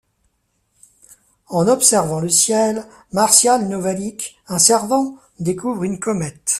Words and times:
En 1.47 1.67
observant 1.67 2.19
le 2.21 2.29
ciel, 2.29 2.87
Martial 3.13 3.67
Novalic, 3.69 4.41
un 4.47 4.57
savant, 4.57 5.15
découvre 5.37 5.83
une 5.83 5.99
comète. 5.99 6.49